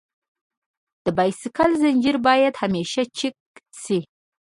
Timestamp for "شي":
3.83-3.99